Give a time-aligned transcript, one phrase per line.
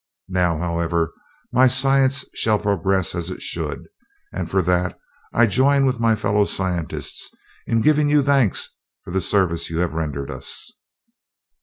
[0.33, 1.13] Now, however,
[1.53, 3.87] my science shall progress as it should;
[4.33, 4.97] and for that
[5.31, 7.29] I join with my fellow scientists
[7.67, 8.71] in giving you thanks
[9.03, 10.71] for the service you have rendered us."